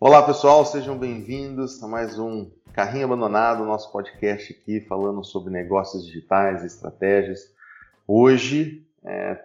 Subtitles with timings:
[0.00, 6.04] Olá pessoal, sejam bem-vindos a mais um Carrinho Abandonado, nosso podcast aqui falando sobre negócios
[6.04, 7.40] digitais, estratégias.
[8.06, 8.84] Hoje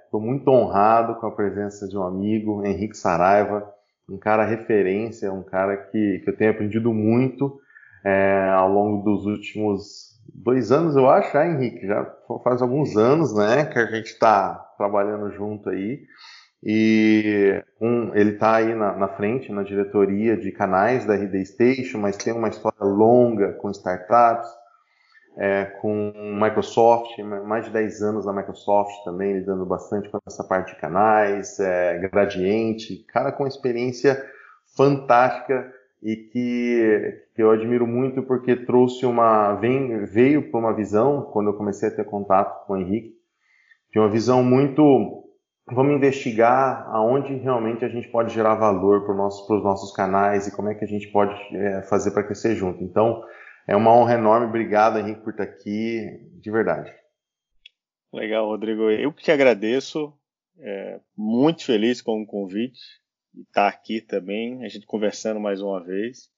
[0.06, 3.72] estou é, muito honrado com a presença de um amigo, Henrique Saraiva,
[4.10, 7.60] um cara referência, um cara que, que eu tenho aprendido muito
[8.04, 11.88] é, ao longo dos últimos dois anos, eu acho, é, Henrique?
[11.88, 12.06] Já
[12.44, 16.02] faz alguns anos né, que a gente está trabalhando junto aí.
[16.66, 21.98] E um, ele está aí na, na, frente, na diretoria de canais da RD Station,
[21.98, 24.50] mas tem uma história longa com startups,
[25.38, 30.74] é, com Microsoft, mais de 10 anos na Microsoft também, lidando bastante com essa parte
[30.74, 34.24] de canais, é, gradiente, cara com experiência
[34.78, 35.70] fantástica
[36.04, 41.48] e que, que eu admiro muito porque trouxe uma, vem, veio para uma visão, quando
[41.48, 43.14] eu comecei a ter contato com o Henrique,
[43.92, 45.22] de uma visão muito
[45.66, 50.70] vamos investigar aonde realmente a gente pode gerar valor para os nossos canais e como
[50.70, 52.84] é que a gente pode é, fazer para crescer junto.
[52.84, 53.24] Então,
[53.66, 54.48] é uma honra enorme.
[54.48, 56.94] Obrigado, Henrique, por estar aqui, de verdade.
[58.12, 58.90] Legal, Rodrigo.
[58.92, 60.14] Eu que te agradeço.
[60.60, 63.03] É, muito feliz com o convite
[63.36, 66.32] estar aqui também, a gente conversando mais uma vez.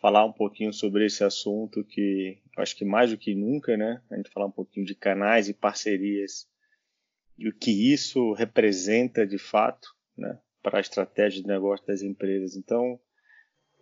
[0.00, 4.02] Falar um pouquinho sobre esse assunto que acho que mais do que nunca, né?
[4.10, 6.46] A gente falar um pouquinho de canais e parcerias
[7.38, 12.56] e o que isso representa de fato né, para a estratégia de negócio das empresas.
[12.56, 12.98] Então,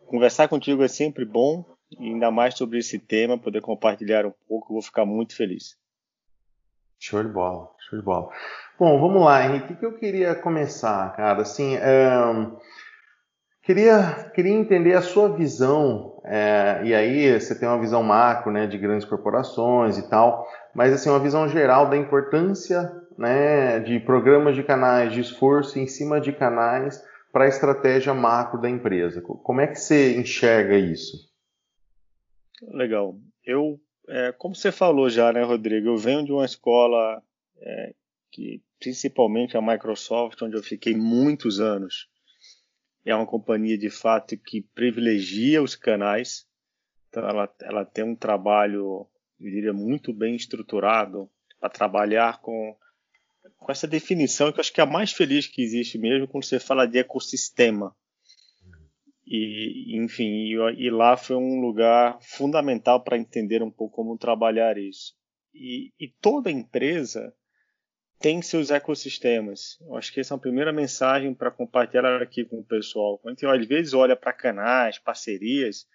[0.06, 4.72] conversar contigo é sempre bom, e ainda mais sobre esse tema, poder compartilhar um pouco,
[4.72, 5.78] eu vou ficar muito feliz.
[6.98, 8.32] Show de bola, show de bola.
[8.76, 11.42] Bom, vamos lá, Henrique, o que eu queria começar, cara?
[11.42, 11.76] Assim,
[13.62, 18.66] queria, queria entender a sua visão, é, e aí você tem uma visão macro, né,
[18.66, 24.56] de grandes corporações e tal, mas assim, uma visão geral da importância né, de programas
[24.56, 27.00] de canais, de esforço em cima de canais
[27.32, 29.20] para a estratégia macro da empresa.
[29.20, 31.32] Como é que você enxerga isso?
[32.72, 33.14] Legal.
[33.44, 37.22] Eu, é, como você falou já, né, Rodrigo, eu venho de uma escola
[37.60, 37.94] é,
[38.34, 42.08] que, principalmente a Microsoft, onde eu fiquei muitos anos,
[43.04, 46.44] é uma companhia de fato que privilegia os canais.
[47.08, 49.08] Então, ela, ela tem um trabalho,
[49.38, 51.30] eu diria, muito bem estruturado
[51.60, 52.76] para trabalhar com
[53.58, 56.44] com essa definição que eu acho que é a mais feliz que existe mesmo quando
[56.44, 57.94] você fala de ecossistema.
[59.26, 64.76] E, enfim, e, e lá foi um lugar fundamental para entender um pouco como trabalhar
[64.76, 65.14] isso.
[65.54, 67.34] E, e, toda empresa
[68.18, 69.78] tem seus ecossistemas.
[69.80, 73.20] Eu acho que essa é a primeira mensagem para compartilhar aqui com o pessoal.
[73.24, 75.86] A gente às vezes olha para canais, parcerias,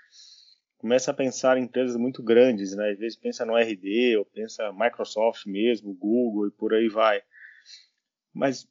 [0.77, 2.91] começa a pensar em empresas muito grandes, né?
[2.91, 7.21] Às vezes pensa no RD, ou pensa Microsoft mesmo, Google e por aí vai.
[8.33, 8.67] Mas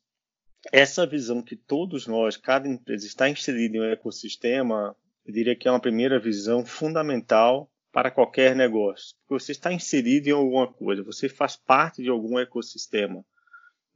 [0.73, 5.69] essa visão que todos nós, cada empresa está inserida em um ecossistema, eu diria que
[5.69, 9.17] é uma primeira visão fundamental para qualquer negócio.
[9.27, 13.25] Porque você está inserido em alguma coisa, você faz parte de algum ecossistema,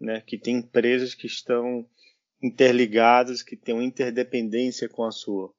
[0.03, 0.21] né?
[0.21, 1.87] que tem empresas que estão
[2.43, 5.53] interligadas, que têm uma interdependência com a sua.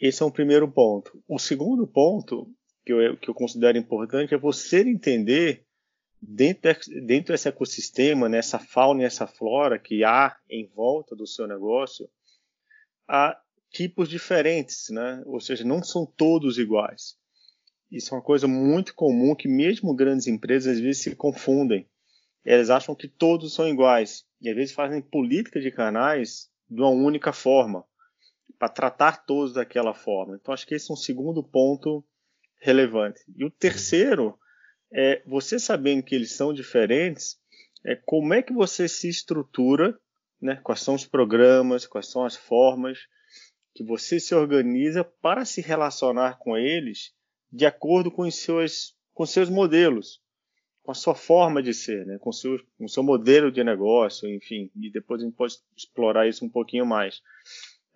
[0.00, 1.22] Esse é um primeiro ponto.
[1.28, 2.50] O segundo ponto
[2.84, 5.64] que eu, que eu considero importante é você entender
[6.20, 6.70] dentro,
[7.04, 12.08] dentro desse ecossistema, nessa fauna e essa flora que há em volta do seu negócio,
[13.06, 13.38] há
[13.70, 15.22] tipos diferentes, né?
[15.26, 17.16] ou seja, não são todos iguais.
[17.90, 21.88] Isso é uma coisa muito comum que mesmo grandes empresas às vezes se confundem.
[22.46, 26.90] Elas acham que todos são iguais e às vezes fazem política de canais de uma
[26.90, 27.84] única forma,
[28.58, 30.36] para tratar todos daquela forma.
[30.36, 32.04] Então acho que esse é um segundo ponto
[32.60, 33.20] relevante.
[33.36, 34.38] E o terceiro
[34.92, 37.38] é, você sabendo que eles são diferentes,
[37.84, 39.98] é, como é que você se estrutura,
[40.40, 40.60] né?
[40.62, 42.98] quais são os programas, quais são as formas
[43.74, 47.12] que você se organiza para se relacionar com eles
[47.52, 50.20] de acordo com os seus, com seus modelos,
[50.86, 52.16] com a sua forma de ser, né?
[52.18, 56.28] com, seu, com o seu modelo de negócio, enfim, e depois a gente pode explorar
[56.28, 57.20] isso um pouquinho mais.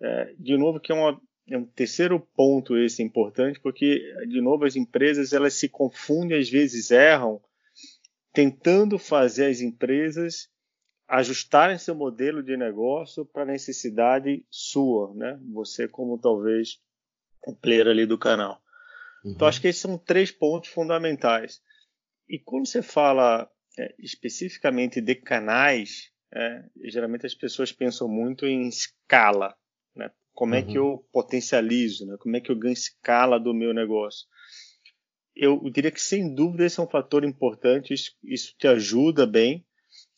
[0.01, 4.65] É, de novo, que é uma, é um terceiro ponto esse importante, porque, de novo,
[4.65, 7.41] as empresas elas se confundem, às vezes erram,
[8.33, 10.49] tentando fazer as empresas
[11.07, 15.39] ajustarem seu modelo de negócio para a necessidade sua, né?
[15.53, 16.81] Você como talvez
[17.47, 18.61] o player ali do canal.
[19.23, 19.31] Uhum.
[19.31, 21.61] Então acho que esses são três pontos fundamentais.
[22.27, 28.67] E quando você fala é, especificamente de canais, é, geralmente as pessoas pensam muito em
[28.67, 29.55] escala,
[29.95, 30.11] né?
[30.33, 30.59] Como uhum.
[30.59, 30.93] é que uhum.
[30.93, 32.15] eu potencializo, né?
[32.19, 34.27] Como é que eu ganho escala do meu negócio?
[35.35, 39.65] Eu diria que sem dúvida esse é um fator importante, isso, isso te ajuda bem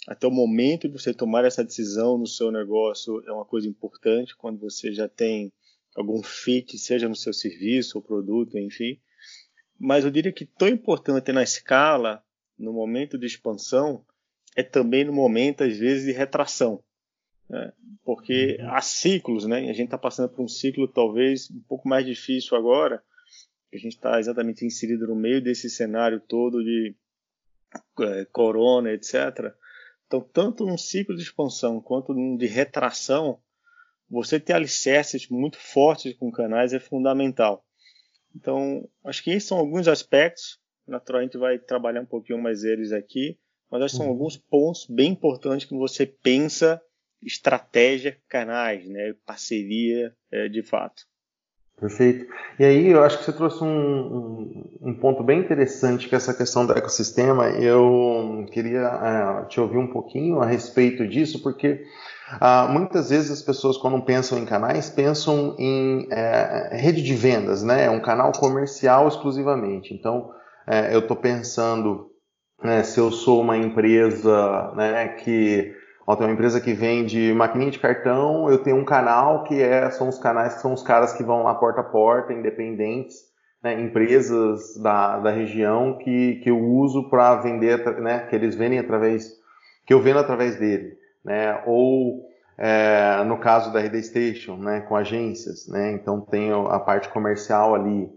[0.07, 4.35] até o momento de você tomar essa decisão no seu negócio é uma coisa importante
[4.35, 5.51] quando você já tem
[5.95, 8.99] algum fit, seja no seu serviço ou produto, enfim.
[9.83, 12.23] Mas eu diria que tão importante na escala,
[12.57, 14.05] no momento de expansão,
[14.55, 16.81] é também no momento, às vezes, de retração.
[17.49, 17.73] Né?
[18.01, 18.73] Porque uhum.
[18.73, 19.69] há ciclos, né?
[19.69, 23.03] a gente está passando por um ciclo talvez um pouco mais difícil agora,
[23.73, 26.95] a gente está exatamente inserido no meio desse cenário todo de
[28.03, 29.53] é, corona, etc.
[30.07, 33.37] Então, tanto num ciclo de expansão quanto num de retração,
[34.09, 37.65] você ter alicerces muito fortes com canais é fundamental.
[38.35, 40.59] Então, acho que esses são alguns aspectos.
[40.87, 43.37] Naturalmente, vai trabalhar um pouquinho mais eles aqui,
[43.71, 44.11] mas acho que são uhum.
[44.11, 46.81] alguns pontos bem importantes que você pensa
[47.25, 51.03] estratégia, canais, né, parceria é, de fato.
[51.79, 52.31] Perfeito.
[52.59, 56.17] E aí eu acho que você trouxe um, um, um, ponto bem interessante que é
[56.17, 57.49] essa questão do ecossistema.
[57.49, 61.83] Eu queria uh, te ouvir um pouquinho a respeito disso, porque
[62.41, 67.63] uh, muitas vezes as pessoas quando pensam em canais pensam em uh, rede de vendas,
[67.63, 67.89] né?
[67.89, 69.93] Um canal comercial exclusivamente.
[69.93, 70.31] Então
[70.93, 72.09] eu estou pensando
[72.63, 75.75] né, se eu sou uma empresa né, que
[76.05, 79.89] Ó, tem uma empresa que vende maquininha de cartão, eu tenho um canal que é,
[79.89, 83.15] são os canais são os caras que vão lá porta a porta, independentes,
[83.63, 88.79] né, empresas da, da região que, que eu uso para vender, né, que eles vendem
[88.79, 89.31] através,
[89.85, 94.95] que eu vendo através dele, né, ou é, no caso da RD Station, né, com
[94.95, 98.09] agências, né, então tem a parte comercial ali,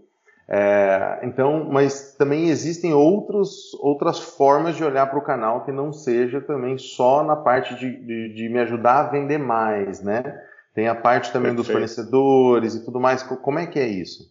[0.49, 5.91] é, então, mas também existem outros, outras formas de olhar para o canal que não
[5.91, 10.23] seja também só na parte de, de, de, me ajudar a vender mais, né?
[10.73, 11.65] Tem a parte também Perfeito.
[11.65, 13.23] dos fornecedores e tudo mais.
[13.23, 14.23] Como é que é isso?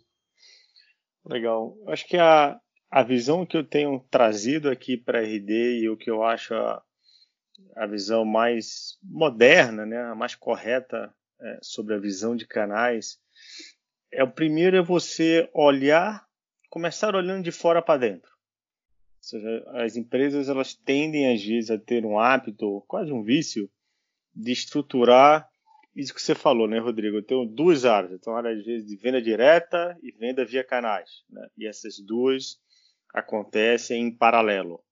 [1.26, 1.74] Legal.
[1.88, 2.56] Acho que a,
[2.90, 6.54] a visão que eu tenho trazido aqui para a RD e o que eu acho
[6.54, 6.80] a,
[7.74, 13.18] a visão mais moderna, né, a mais correta é, sobre a visão de canais,
[14.12, 16.26] é o primeiro é você olhar,
[16.70, 18.30] começar olhando de fora para dentro.
[18.30, 23.68] Ou seja, as empresas elas tendem às vezes a ter um hábito, quase um vício,
[24.34, 25.48] de estruturar
[25.96, 27.16] isso que você falou, né, Rodrigo?
[27.16, 28.12] Eu tenho duas áreas.
[28.12, 31.48] Eu tenho área às vezes de venda direta e venda via canais, né?
[31.56, 32.60] E essas duas
[33.14, 34.84] acontecem em paralelo.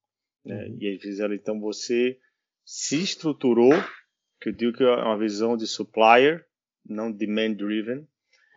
[0.43, 0.65] Né?
[0.65, 0.79] Uhum.
[0.81, 2.19] E às vezes, então você
[2.65, 3.73] se estruturou,
[4.41, 6.45] que eu digo que é uma visão de supplier,
[6.85, 8.07] não demand driven.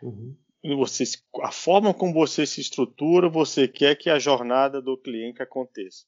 [0.01, 0.35] Uhum
[0.75, 1.03] você,
[1.41, 6.05] a forma como você se estrutura, você quer que a jornada do cliente aconteça.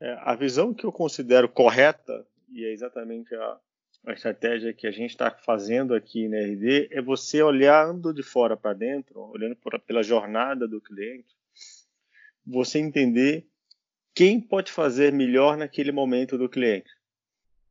[0.00, 3.60] É, a visão que eu considero correta, e é exatamente a,
[4.06, 8.56] a estratégia que a gente está fazendo aqui na RD, é você olhando de fora
[8.56, 11.36] para dentro, olhando por, pela jornada do cliente,
[12.46, 13.46] você entender
[14.14, 16.90] quem pode fazer melhor naquele momento do cliente.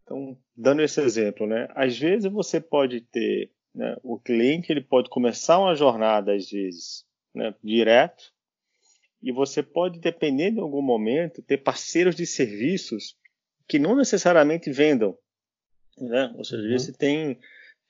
[0.10, 1.68] Então, dando esse exemplo, né?
[1.76, 3.96] Às vezes você pode ter né?
[4.04, 8.34] O cliente ele pode começar uma jornada, às vezes, né, direto,
[9.22, 13.18] e você pode, dependendo de algum momento, ter parceiros de serviços
[13.68, 15.18] que não necessariamente vendam.
[15.98, 16.34] Né?
[16.36, 16.80] Ou seja, uhum.
[16.80, 17.40] você tem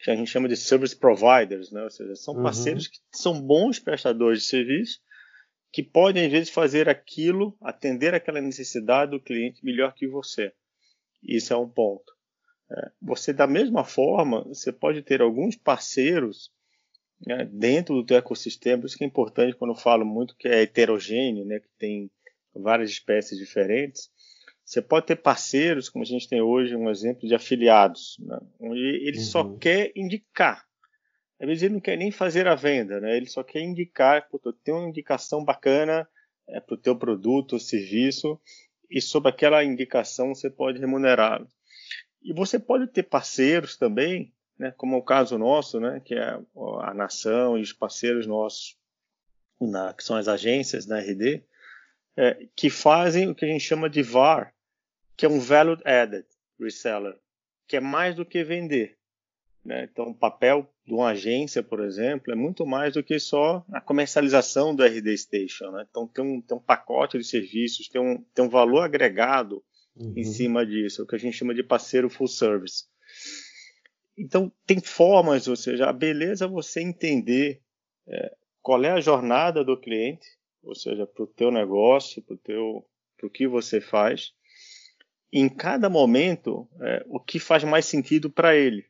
[0.01, 1.83] que a gente chama de service providers, né?
[1.83, 2.44] ou seja, são uhum.
[2.44, 5.01] parceiros que são bons prestadores de serviço
[5.71, 10.54] que podem, às vezes, fazer aquilo, atender aquela necessidade do cliente melhor que você.
[11.24, 12.13] Isso é um ponto.
[12.71, 16.52] É, você, da mesma forma, você pode ter alguns parceiros
[17.26, 20.61] né, dentro do teu ecossistema, isso que é importante quando eu falo muito que é
[20.61, 22.09] heterogêneo, né, que tem
[22.54, 24.09] várias espécies diferentes.
[24.64, 28.80] Você pode ter parceiros, como a gente tem hoje um exemplo de afiliados, né, onde
[28.80, 29.23] ele uhum.
[29.23, 30.64] só quer indicar.
[31.42, 34.28] Às vezes ele não quer nem fazer a venda, né, ele só quer indicar,
[34.64, 36.07] tem uma indicação bacana
[36.47, 38.40] é, para o teu produto ou serviço,
[38.90, 41.48] e sobre aquela indicação você pode remunerá-lo.
[42.22, 46.40] E você pode ter parceiros também, né, como é o caso nosso, né, que é
[46.81, 48.78] a nação e os parceiros nossos,
[49.60, 51.44] na, que são as agências da RD,
[52.18, 54.54] é, que fazem o que a gente chama de VAR,
[55.16, 56.26] que é um Value Added
[56.60, 57.18] Reseller,
[57.68, 58.99] que é mais do que vender.
[59.63, 59.87] Né?
[59.92, 63.81] Então, o papel de uma agência, por exemplo, é muito mais do que só a
[63.81, 65.71] comercialização do RD Station.
[65.71, 65.85] Né?
[65.89, 69.63] Então, tem um, tem um pacote de serviços, tem um, tem um valor agregado
[69.95, 70.13] uhum.
[70.16, 72.85] em cima disso, o que a gente chama de parceiro full service.
[74.18, 77.61] Então, tem formas, ou seja, a beleza é você entender
[78.07, 80.28] é, qual é a jornada do cliente,
[80.61, 84.33] ou seja, para o teu negócio, para o que você faz,
[85.31, 88.85] em cada momento, é, o que faz mais sentido para ele.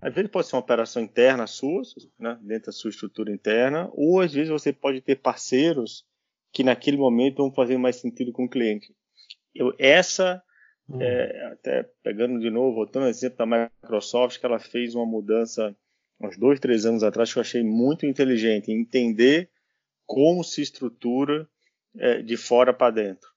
[0.00, 1.82] Às vezes pode ser uma operação interna sua,
[2.18, 6.06] né, dentro da sua estrutura interna, ou às vezes você pode ter parceiros
[6.52, 8.94] que naquele momento vão fazer mais sentido com o cliente.
[9.54, 10.42] Eu, essa
[10.90, 11.02] Hum.
[11.02, 15.76] É, até pegando de novo, voltando ao exemplo da Microsoft, que ela fez uma mudança
[16.20, 19.50] uns dois, três anos atrás que eu achei muito inteligente, entender
[20.06, 21.48] como se estrutura
[21.96, 23.28] é, de fora para dentro.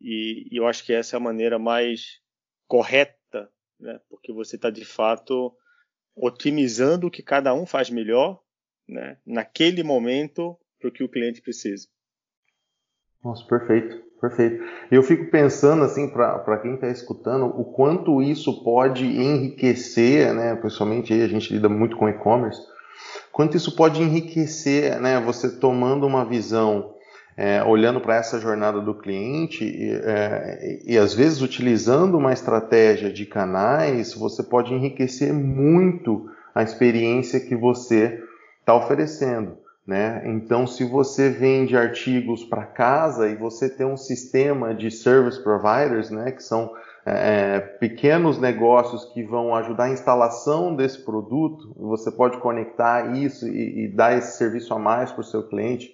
[0.00, 2.20] E, e, eu acho que essa é a maneira mais
[2.66, 4.00] correta, né?
[4.08, 5.54] porque você está de fato
[6.14, 8.40] otimizando o que cada um faz melhor
[8.88, 9.16] né?
[9.26, 11.86] naquele momento para o que o cliente precisa.
[13.24, 14.64] Nossa, perfeito, perfeito.
[14.90, 20.56] Eu fico pensando assim, para quem está escutando, o quanto isso pode enriquecer, né?
[20.56, 22.60] Pessoalmente aí a gente lida muito com e-commerce,
[23.30, 25.20] quanto isso pode enriquecer, né?
[25.20, 26.96] Você tomando uma visão,
[27.36, 33.12] é, olhando para essa jornada do cliente e, é, e às vezes utilizando uma estratégia
[33.12, 38.22] de canais, você pode enriquecer muito a experiência que você
[38.60, 39.56] está oferecendo.
[39.86, 40.22] Né?
[40.26, 46.08] Então, se você vende artigos para casa e você tem um sistema de service providers,
[46.08, 46.70] né, que são
[47.04, 53.86] é, pequenos negócios que vão ajudar a instalação desse produto, você pode conectar isso e,
[53.86, 55.90] e dar esse serviço a mais para o seu cliente.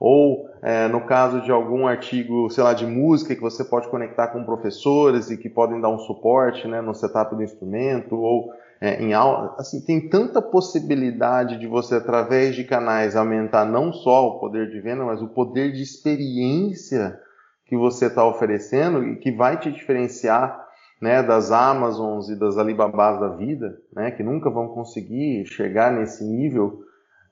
[0.00, 4.28] Ou é, no caso de algum artigo, sei lá, de música que você pode conectar
[4.28, 9.02] com professores e que podem dar um suporte né, no setup do instrumento, ou é,
[9.02, 14.40] em aula, assim, tem tanta possibilidade de você, através de canais, aumentar não só o
[14.40, 17.20] poder de venda, mas o poder de experiência
[17.66, 20.66] que você está oferecendo e que vai te diferenciar
[21.00, 26.24] né, das Amazons e das Alibabas da vida, né, que nunca vão conseguir chegar nesse
[26.24, 26.80] nível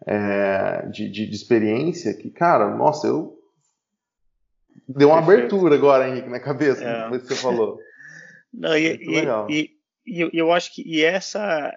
[0.07, 3.37] é, de, de, de, experiência, que, cara, nossa, eu.
[4.89, 5.41] Deu uma Perfeito.
[5.41, 7.03] abertura agora, Henrique, na cabeça, é.
[7.03, 7.79] como você falou.
[8.53, 9.71] Não, e, e, e,
[10.07, 11.77] e eu, eu acho que e essa,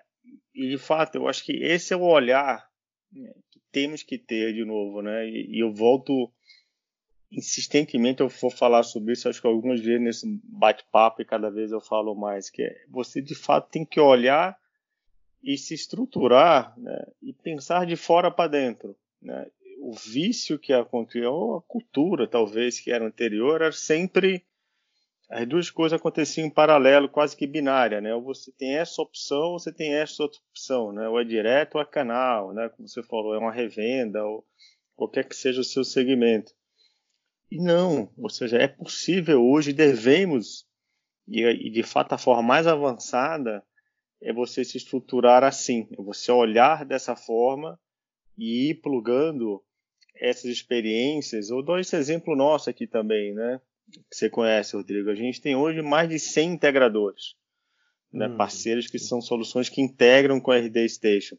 [0.56, 2.66] e de fato, eu acho que esse é o olhar
[3.52, 5.28] que temos que ter de novo, né?
[5.28, 6.32] E, e, eu volto
[7.32, 11.72] insistentemente, eu vou falar sobre isso, acho que algumas vezes nesse bate-papo e cada vez
[11.72, 14.58] eu falo mais, que é você de fato tem que olhar
[15.44, 18.96] e se estruturar né, e pensar de fora para dentro.
[19.22, 19.48] Né?
[19.82, 24.46] O vício que aconteceu, ou a cultura talvez que era anterior, era sempre
[25.32, 28.14] as duas coisas aconteciam em paralelo, quase que binária, né?
[28.14, 31.08] Ou você tem essa opção, ou você tem essa outra opção, né?
[31.08, 32.68] Ou é direto ou é canal, né?
[32.68, 34.46] Como você falou, é uma revenda ou
[34.94, 36.52] qualquer que seja o seu segmento.
[37.50, 40.66] E não, ou seja, é possível hoje, devemos,
[41.26, 43.64] e, e de fato a forma mais avançada
[44.22, 47.80] é você se estruturar assim, é você olhar dessa forma
[48.38, 49.64] e ir plugando
[50.16, 51.50] essas experiências.
[51.50, 53.60] Eu dou esse exemplo nosso aqui também, né?
[54.10, 55.10] que você conhece, Rodrigo.
[55.10, 57.36] A gente tem hoje mais de 100 integradores,
[58.12, 58.38] né, hum.
[58.38, 61.36] parceiros que são soluções que integram com a RD Station.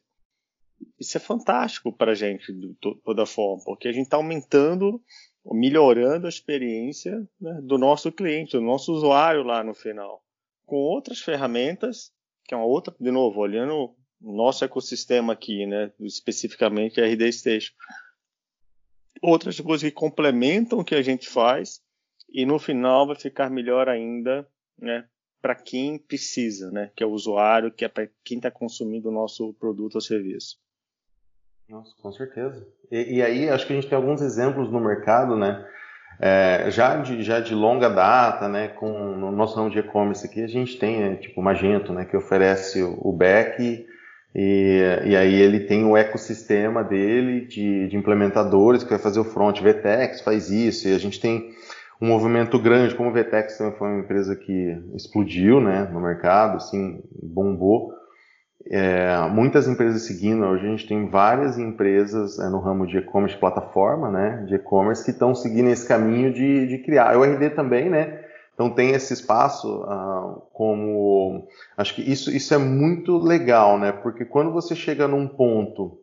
[0.98, 2.74] Isso é fantástico para a gente, de
[3.04, 5.00] toda forma, porque a gente está aumentando,
[5.44, 10.22] melhorando a experiência né, do nosso cliente, do nosso usuário lá no final,
[10.66, 12.12] com outras ferramentas,
[12.52, 17.72] que é uma outra, de novo, olhando nosso ecossistema aqui, né, especificamente a RD Station.
[19.22, 21.80] Outras coisas que complementam o que a gente faz
[22.28, 24.46] e no final vai ficar melhor ainda,
[24.78, 25.08] né,
[25.40, 29.12] para quem precisa, né, que é o usuário, que é para quem está consumindo o
[29.12, 30.60] nosso produto ou serviço.
[31.66, 32.68] Nossa, com certeza.
[32.90, 35.66] E, e, aí acho que a gente tem alguns exemplos no mercado, né,
[36.20, 40.42] é, já, de, já de longa data, né, com no nosso ramo de e-commerce aqui
[40.42, 43.86] a gente tem é, tipo o Magento, né, que oferece o back
[44.34, 49.24] e, e aí ele tem o ecossistema dele de, de implementadores que vai fazer o
[49.24, 51.52] front, Vtex faz isso e a gente tem
[52.02, 56.56] um movimento grande, como o Vtex também foi uma empresa que explodiu né, no mercado,
[56.56, 57.94] assim, bombou.
[58.66, 63.36] É, muitas empresas seguindo, hoje a gente tem várias empresas é, no ramo de e-commerce,
[63.36, 67.16] plataforma, né, de e-commerce, que estão seguindo esse caminho de, de criar.
[67.16, 72.58] O RD também, né, então tem esse espaço ah, como, acho que isso, isso é
[72.58, 75.98] muito legal, né, porque quando você chega num ponto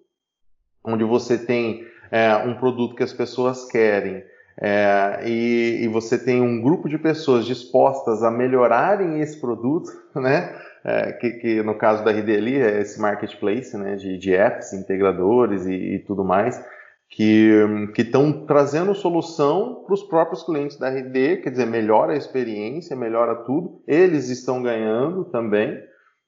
[0.84, 4.24] onde você tem é, um produto que as pessoas querem,
[4.62, 10.54] é, e, e, você tem um grupo de pessoas dispostas a melhorarem esse produto, né?
[10.84, 14.72] É, que, que, no caso da RD ali é esse marketplace né, de, de apps,
[14.72, 16.64] integradores e, e tudo mais,
[17.10, 22.96] que estão trazendo solução para os próprios clientes da RD, quer dizer, melhora a experiência,
[22.96, 23.82] melhora tudo.
[23.88, 25.84] Eles estão ganhando também,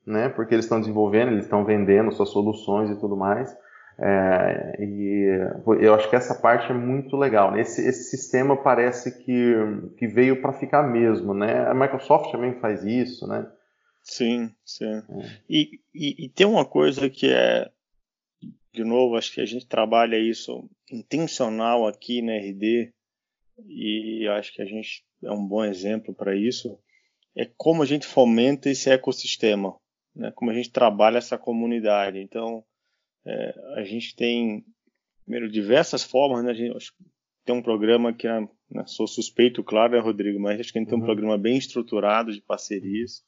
[0.06, 0.30] né?
[0.30, 3.56] Porque eles estão desenvolvendo, eles estão vendendo suas soluções e tudo mais.
[4.00, 5.28] É, e
[5.80, 7.56] eu acho que essa parte é muito legal.
[7.56, 9.56] Esse, esse sistema parece que,
[9.98, 11.68] que veio para ficar mesmo, né?
[11.68, 13.46] A Microsoft também faz isso, né?
[14.04, 14.86] Sim, sim.
[14.86, 15.42] É.
[15.50, 17.72] E, e, e, tem uma coisa que é,
[18.74, 22.92] de novo, acho que a gente trabalha isso intencional aqui na RD
[23.68, 26.80] e acho que a gente é um bom exemplo para isso.
[27.36, 29.76] é como a gente fomenta esse ecossistema,
[30.16, 30.32] né?
[30.36, 32.20] como a gente trabalha essa comunidade.
[32.20, 32.64] Então,
[33.26, 34.66] é, a gente tem
[35.24, 36.44] primeiro, diversas formas.
[36.44, 36.52] Né?
[36.52, 36.94] A gente
[37.46, 40.82] tem um programa que, é, né, sou suspeito, claro, né, Rodrigo, mas acho que a
[40.82, 41.08] gente tem um uhum.
[41.08, 43.24] programa bem estruturado de parcerias.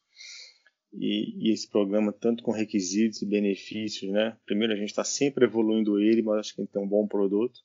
[0.94, 4.38] E, e, esse programa, tanto com requisitos e benefícios, né?
[4.46, 7.08] Primeiro, a gente está sempre evoluindo ele, mas acho que a gente tem um bom
[7.08, 7.60] produto.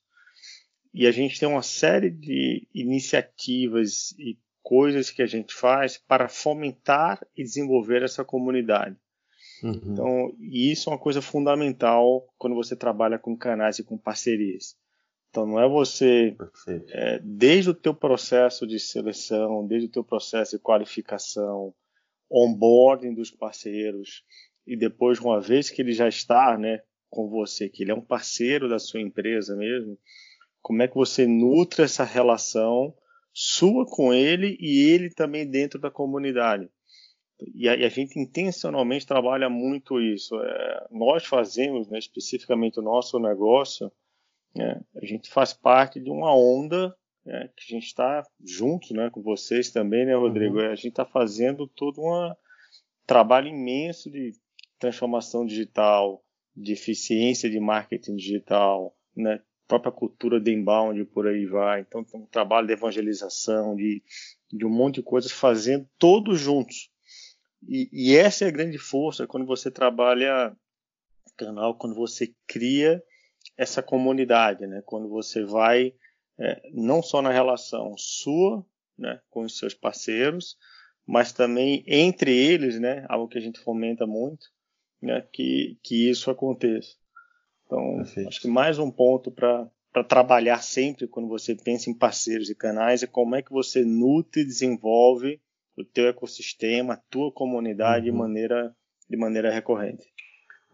[0.93, 6.27] E a gente tem uma série de iniciativas e coisas que a gente faz para
[6.27, 8.97] fomentar e desenvolver essa comunidade.
[9.63, 9.81] Uhum.
[9.85, 14.75] Então, e isso é uma coisa fundamental quando você trabalha com canais e com parcerias.
[15.29, 16.35] Então, não é você,
[16.87, 21.73] é, desde o teu processo de seleção, desde o teu processo de qualificação,
[22.29, 24.23] onboarding dos parceiros,
[24.65, 28.01] e depois, uma vez que ele já está né, com você, que ele é um
[28.01, 29.97] parceiro da sua empresa mesmo,
[30.61, 32.93] como é que você nutre essa relação
[33.33, 36.69] sua com ele e ele também dentro da comunidade.
[37.55, 40.35] E a, e a gente intencionalmente trabalha muito isso.
[40.35, 43.91] É, nós fazemos, né, especificamente o nosso negócio,
[44.55, 46.95] né, a gente faz parte de uma onda
[47.29, 50.57] né, que a gente está juntos né, com vocês também, né, Rodrigo?
[50.57, 50.71] Uhum.
[50.71, 52.33] A gente está fazendo todo um
[53.05, 54.31] trabalho imenso de
[54.79, 56.23] transformação digital,
[56.55, 61.81] de eficiência de marketing digital, né, própria cultura de inbound por aí vai.
[61.81, 64.01] Então, tem um trabalho de evangelização, de,
[64.51, 66.89] de um monte de coisas fazendo todos juntos.
[67.67, 70.55] E, e essa é a grande força quando você trabalha
[71.37, 73.01] canal, quando você cria
[73.55, 74.81] essa comunidade, né?
[74.85, 75.93] Quando você vai
[76.39, 78.65] é, não só na relação sua,
[78.97, 80.57] né, com os seus parceiros,
[81.05, 83.03] mas também entre eles, né?
[83.09, 84.45] Algo que a gente fomenta muito,
[85.01, 85.25] né?
[85.33, 86.95] Que que isso aconteça.
[87.65, 88.27] Então, Perfeito.
[88.27, 93.01] acho que mais um ponto para trabalhar sempre quando você pensa em parceiros e canais
[93.01, 95.41] é como é que você nutre e desenvolve
[95.75, 98.13] o teu ecossistema, a tua comunidade uhum.
[98.13, 98.75] de maneira
[99.09, 100.05] de maneira recorrente.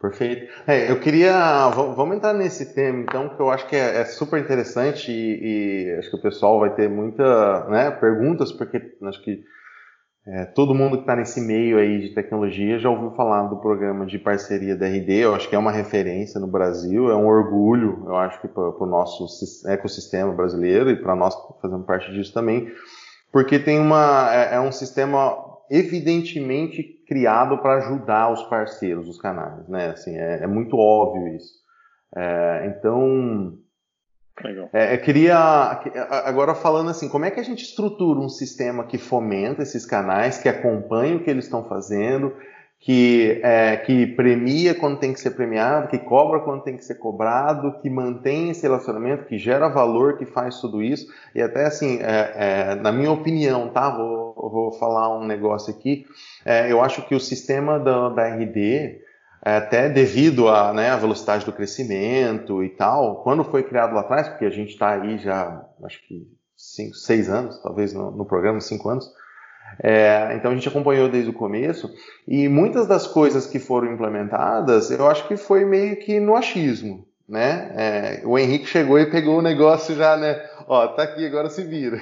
[0.09, 0.51] Perfeito.
[0.67, 4.39] É, eu queria vamos entrar nesse tema então que eu acho que é, é super
[4.39, 9.43] interessante e, e, acho que o pessoal vai ter muita né, perguntas porque acho que
[10.27, 14.07] é, todo mundo que está nesse meio aí de tecnologia já ouviu falar do programa
[14.07, 18.03] de parceria da RD, eu acho que é uma referência no Brasil, é um orgulho,
[18.07, 19.27] eu acho que para o nosso
[19.67, 22.71] ecossistema brasileiro e para nós que fazemos parte disso também,
[23.31, 25.37] porque tem uma, é, é um sistema
[25.69, 29.91] evidentemente criado para ajudar os parceiros, os canais, né?
[29.91, 31.53] Assim, é, é muito óbvio isso.
[32.15, 33.57] É, então,
[34.43, 34.69] Legal.
[34.73, 35.37] É, eu queria,
[36.25, 40.37] agora falando assim, como é que a gente estrutura um sistema que fomenta esses canais,
[40.37, 42.35] que acompanha o que eles estão fazendo,
[42.79, 46.95] que, é, que premia quando tem que ser premiado, que cobra quando tem que ser
[46.95, 51.07] cobrado, que mantém esse relacionamento, que gera valor, que faz tudo isso.
[51.33, 53.89] E até assim, é, é, na minha opinião, tá?
[53.89, 56.05] Vou, vou falar um negócio aqui.
[56.45, 59.01] É, eu acho que o sistema da, da RD,
[59.43, 64.27] é, até devido à né, velocidade do crescimento e tal, quando foi criado lá atrás,
[64.29, 68.61] porque a gente está aí já, acho que cinco, seis anos, talvez no, no programa,
[68.61, 69.11] cinco anos,
[69.81, 71.93] é, então a gente acompanhou desde o começo,
[72.27, 77.05] e muitas das coisas que foram implementadas, eu acho que foi meio que no achismo,
[77.27, 77.71] né?
[77.75, 80.41] É, o Henrique chegou e pegou o negócio já, né?
[80.67, 82.01] Ó, tá aqui, agora se vira.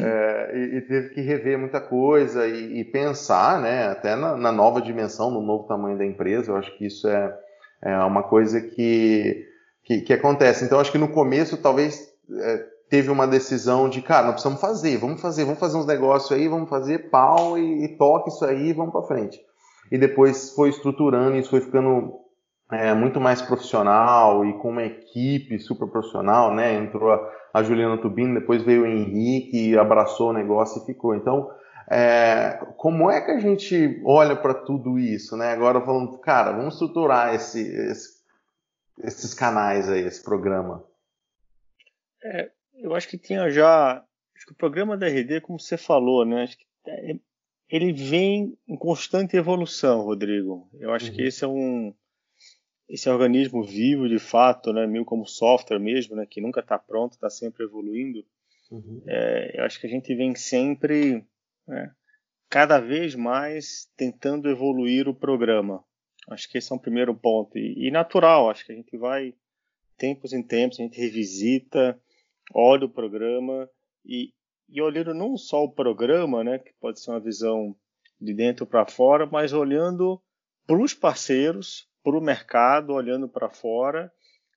[0.00, 4.52] É, e, e, teve que rever muita coisa e, e pensar, né, até na, na,
[4.52, 6.52] nova dimensão, no novo tamanho da empresa.
[6.52, 7.36] Eu acho que isso é,
[7.82, 9.46] é uma coisa que,
[9.82, 10.64] que, que, acontece.
[10.64, 14.96] Então, acho que no começo, talvez, é, teve uma decisão de, cara, nós precisamos fazer,
[14.98, 18.72] vamos fazer, vamos fazer uns negócios aí, vamos fazer pau e, e toque isso aí
[18.72, 19.40] vamos para frente.
[19.90, 22.20] E depois foi estruturando, isso foi ficando
[22.70, 26.74] é, muito mais profissional e com uma equipe super profissional, né?
[26.74, 31.14] Entrou a, a Juliana Tubino, depois veio o Henrique, abraçou o negócio e ficou.
[31.14, 31.50] Então,
[31.90, 35.52] é, como é que a gente olha para tudo isso, né?
[35.52, 38.18] Agora falando, cara, vamos estruturar esse, esse,
[39.02, 40.84] esses canais aí, esse programa.
[42.22, 46.24] É, eu acho que tinha já, acho que o programa da RD, como você falou,
[46.24, 46.44] né?
[46.44, 47.18] Acho que é,
[47.68, 50.68] ele vem em constante evolução, Rodrigo.
[50.80, 51.16] Eu acho uhum.
[51.16, 51.94] que esse é um
[52.88, 57.12] esse organismo vivo de fato, né, meio como software mesmo, né, que nunca está pronto,
[57.12, 58.24] está sempre evoluindo.
[58.70, 59.02] Uhum.
[59.06, 61.22] É, eu acho que a gente vem sempre,
[61.66, 61.92] né,
[62.48, 65.84] cada vez mais tentando evoluir o programa.
[66.30, 68.48] Acho que esse é um primeiro ponto e, e natural.
[68.48, 69.34] Acho que a gente vai
[69.98, 72.00] tempos em tempos a gente revisita,
[72.52, 73.68] olha o programa
[74.04, 74.32] e,
[74.68, 77.76] e olhando não só o programa, né, que pode ser uma visão
[78.20, 80.20] de dentro para fora, mas olhando
[80.66, 84.12] para os parceiros, para o mercado, olhando para fora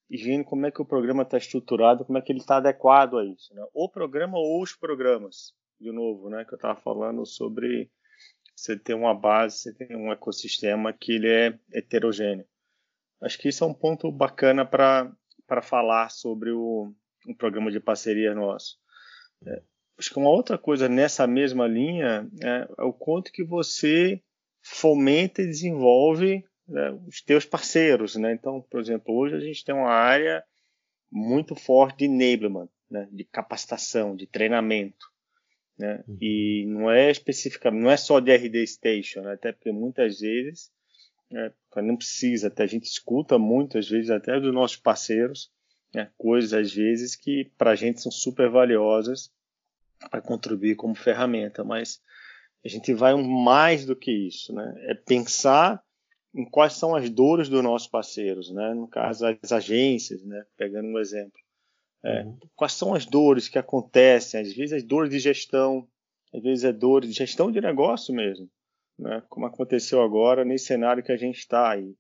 [0.09, 3.17] e vendo como é que o programa está estruturado, como é que ele está adequado
[3.17, 3.53] a isso.
[3.53, 3.65] Né?
[3.73, 7.89] O programa ou os programas, de novo, né, que eu estava falando sobre
[8.55, 12.45] você tem uma base, você tem um ecossistema que ele é heterogêneo.
[13.21, 16.93] Acho que isso é um ponto bacana para falar sobre o,
[17.27, 18.77] um programa de parceria nosso.
[19.45, 19.61] É,
[19.97, 24.21] acho que uma outra coisa nessa mesma linha é, é o quanto que você
[24.63, 28.33] fomenta e desenvolve né, os teus parceiros, né?
[28.33, 30.43] Então, por exemplo, hoje a gente tem uma área
[31.11, 33.07] muito forte de enablement, né?
[33.11, 35.05] de capacitação, de treinamento.
[35.77, 36.03] Né?
[36.07, 36.17] Uhum.
[36.21, 39.33] E não é especificamente, não é só de RD Station, né?
[39.33, 40.71] até porque muitas vezes
[41.29, 45.51] né, não precisa, até a gente escuta muitas vezes até dos nossos parceiros
[45.93, 49.31] né, coisas às vezes que para a gente são super valiosas
[50.09, 52.01] para contribuir como ferramenta, mas
[52.63, 54.73] a gente vai mais do que isso, né?
[54.87, 55.83] É pensar
[56.33, 58.73] em quais são as dores dos nossos parceiros, né?
[58.73, 60.43] No caso, as agências, né?
[60.55, 61.39] Pegando um exemplo.
[62.03, 62.37] É, uhum.
[62.55, 64.39] Quais são as dores que acontecem?
[64.39, 65.87] Às vezes, as dores de gestão,
[66.33, 68.49] às vezes, é dores de gestão de negócio mesmo,
[68.97, 69.21] né?
[69.29, 71.95] Como aconteceu agora nesse cenário que a gente está aí.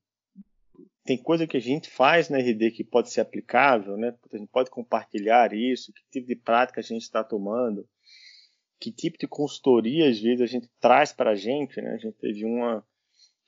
[1.03, 4.15] Tem coisa que a gente faz na RD que pode ser aplicável, né?
[4.31, 7.87] A gente pode compartilhar isso, que tipo de prática a gente está tomando,
[8.79, 11.91] que tipo de consultoria, às vezes, a gente traz para a gente, né?
[11.91, 12.85] A gente teve uma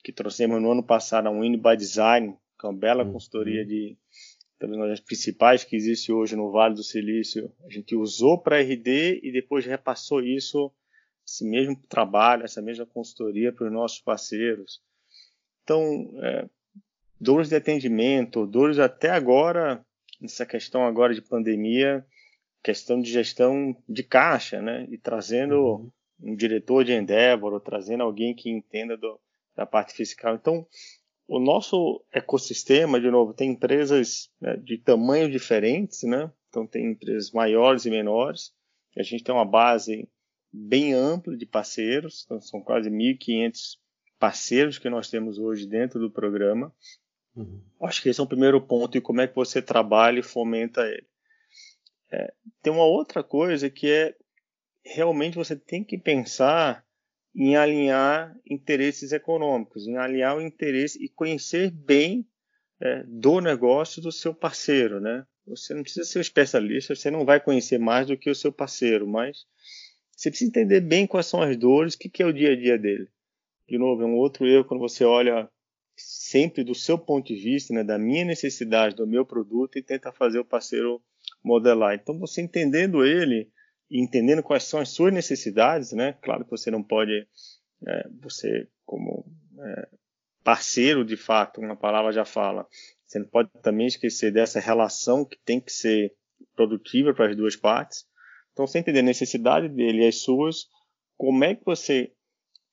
[0.02, 3.12] que trouxemos no ano passado a Win by Design, que é uma bela uhum.
[3.12, 3.96] consultoria de
[4.62, 7.52] uma das principais que existe hoje no Vale do Silício.
[7.64, 10.72] A gente usou para RD e depois repassou isso,
[11.26, 14.80] esse mesmo trabalho, essa mesma consultoria para os nossos parceiros.
[15.62, 15.82] Então,
[16.22, 16.48] é,
[17.20, 19.84] dores de atendimento, dores até agora,
[20.20, 22.04] nessa questão agora de pandemia,
[22.62, 24.86] questão de gestão de caixa, né?
[24.90, 25.90] E trazendo uhum.
[26.22, 29.20] um diretor de Endeavor, trazendo alguém que entenda do,
[29.54, 30.34] da parte fiscal.
[30.34, 30.66] Então,
[31.28, 36.30] o nosso ecossistema, de novo, tem empresas né, de tamanhos diferentes, né?
[36.48, 38.52] Então, tem empresas maiores e menores.
[38.96, 40.08] A gente tem uma base
[40.52, 43.76] bem ampla de parceiros, então são quase 1.500
[44.18, 46.72] parceiros que nós temos hoje dentro do programa.
[47.36, 47.60] Uhum.
[47.82, 50.82] Acho que esse é o primeiro ponto e como é que você trabalha e fomenta
[50.82, 51.06] ele.
[52.10, 54.14] É, tem uma outra coisa que é
[54.84, 56.84] realmente você tem que pensar
[57.34, 62.26] em alinhar interesses econômicos, em alinhar o interesse e conhecer bem
[62.80, 65.26] é, do negócio do seu parceiro, né?
[65.46, 68.52] Você não precisa ser um especialista, você não vai conhecer mais do que o seu
[68.52, 69.44] parceiro, mas
[70.12, 72.56] você precisa entender bem quais são as dores, o que, que é o dia a
[72.56, 73.08] dia dele.
[73.68, 75.48] De novo, é um outro erro quando você olha
[75.96, 80.12] sempre do seu ponto de vista, né, da minha necessidade, do meu produto e tenta
[80.12, 81.02] fazer o parceiro
[81.42, 81.94] modelar.
[81.94, 83.50] Então, você entendendo ele,
[83.90, 86.14] entendendo quais são as suas necessidades, né?
[86.22, 87.26] Claro que você não pode,
[87.86, 89.24] é, você como
[89.60, 89.88] é,
[90.42, 92.66] parceiro de fato, uma palavra já fala,
[93.06, 96.14] você não pode também esquecer dessa relação que tem que ser
[96.54, 98.06] produtiva para as duas partes.
[98.52, 100.68] Então, você entender a necessidade dele e as suas,
[101.16, 102.12] como é que você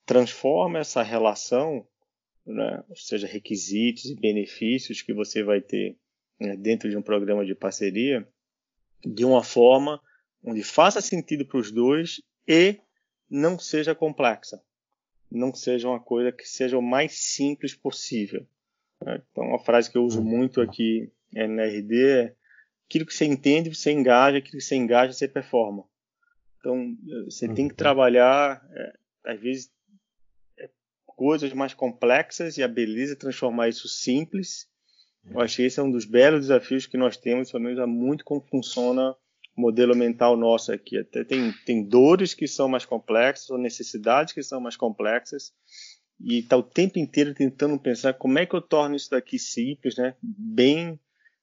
[0.06, 1.88] transforma essa relação,
[2.46, 2.84] né?
[2.90, 5.96] ou seja, requisitos e benefícios que você vai ter
[6.40, 8.28] né, dentro de um programa de parceria,
[9.06, 10.02] de uma forma
[10.44, 12.80] onde faça sentido para os dois e
[13.30, 14.62] não seja complexa.
[15.30, 18.46] Não seja uma coisa que seja o mais simples possível.
[19.06, 19.22] Né?
[19.32, 22.36] Então, uma frase que eu uso muito aqui é, na RD é
[22.86, 25.86] aquilo que você entende, você engaja, aquilo que você engaja, você performa.
[26.60, 27.78] Então, você tem que uhum.
[27.78, 28.94] trabalhar, é,
[29.26, 29.72] às vezes,
[31.16, 34.68] coisas mais complexas e a beleza é transformar isso simples.
[35.30, 37.86] Eu acho que esse é um dos belos desafios que nós temos, pelo menos, é
[37.86, 39.16] muito como funciona
[39.56, 40.98] modelo mental nosso aqui.
[40.98, 45.54] Até tem, tem dores que são mais complexas, ou necessidades que são mais complexas,
[46.20, 49.98] e está o tempo inteiro tentando pensar como é que eu torno isso daqui simples,
[49.98, 50.16] né?
[50.22, 51.00] bem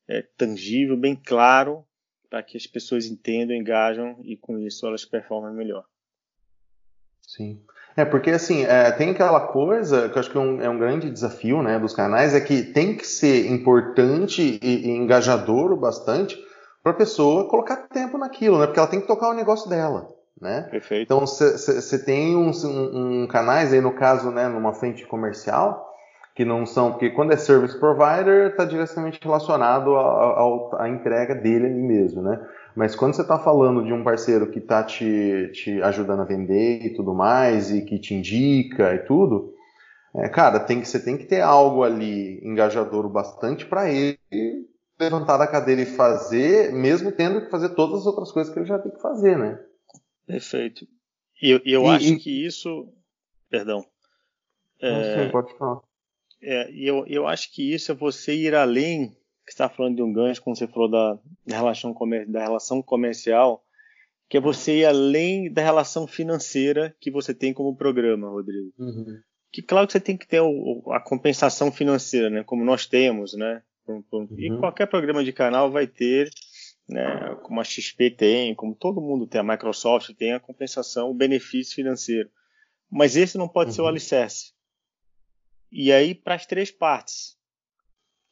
[0.06, 1.84] é, tangível, bem claro,
[2.28, 5.84] para que as pessoas entendam, engajam e com isso elas performem melhor.
[7.22, 7.62] Sim.
[7.98, 10.78] É, porque assim, é, tem aquela coisa que eu acho que é um, é um,
[10.78, 15.76] grande desafio né, dos canais, é que tem que ser importante e, e engajador o
[15.76, 16.38] bastante
[16.80, 18.66] para a pessoa colocar tempo naquilo, né?
[18.66, 20.06] Porque ela tem que tocar o negócio dela,
[20.40, 20.68] né?
[20.70, 21.02] Perfeito.
[21.02, 25.84] Então você tem uns um, um, canais aí no caso, né, numa frente comercial
[26.36, 29.96] que não são, porque quando é service provider está diretamente relacionado
[30.78, 32.40] à entrega dele ali mesmo, né?
[32.78, 36.86] Mas quando você está falando de um parceiro que está te, te ajudando a vender
[36.86, 39.52] e tudo mais, e que te indica e tudo,
[40.14, 44.16] é, cara, tem que, você tem que ter algo ali engajador bastante para ele
[44.96, 48.66] levantar da cadeira e fazer, mesmo tendo que fazer todas as outras coisas que ele
[48.66, 49.58] já tem que fazer, né?
[50.24, 50.86] Perfeito.
[51.42, 52.16] E eu, eu e, acho e...
[52.16, 52.92] que isso.
[53.50, 53.84] Perdão.
[54.80, 55.80] É, Sim, pode falar.
[56.40, 59.16] É, eu, eu acho que isso é você ir além,
[59.48, 61.94] que está falando de um gancho, como você falou da, da, relação,
[62.28, 63.64] da relação comercial,
[64.28, 68.70] que é você ir além da relação financeira que você tem como programa, Rodrigo.
[68.78, 69.18] Uhum.
[69.50, 72.44] Que claro que você tem que ter o, a compensação financeira, né?
[72.44, 73.62] Como nós temos, né?
[73.86, 74.28] Uhum.
[74.36, 76.28] E qualquer programa de canal vai ter,
[76.86, 77.34] né?
[77.42, 81.74] Como a XP tem, como todo mundo tem, a Microsoft tem a compensação, o benefício
[81.74, 82.28] financeiro.
[82.90, 83.74] Mas esse não pode uhum.
[83.76, 83.88] ser o uhum.
[83.88, 84.52] alicerce.
[85.72, 87.37] E aí para as três partes,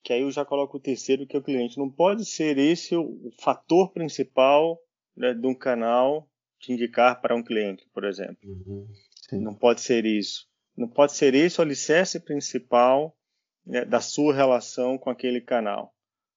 [0.07, 1.79] que aí eu já coloco o terceiro que é o cliente.
[1.79, 4.79] Não pode ser esse o, fator principal
[5.17, 8.37] né, de um canal te indicar para um cliente, por exemplo.
[8.45, 8.87] Uhum,
[9.33, 10.49] não pode ser isso.
[10.77, 13.19] Não pode ser esse o alicerce principal
[13.67, 15.93] né, da sua relação com aquele canal.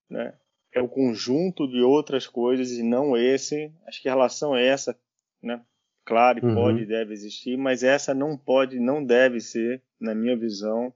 [0.10, 0.36] Né?
[0.73, 3.71] É o conjunto de outras coisas e não esse.
[3.86, 4.99] Acho que a relação é essa,
[5.43, 5.63] né?
[6.05, 6.55] Claro, uhum.
[6.55, 10.91] pode e deve existir, mas essa não pode, não deve ser, na minha visão,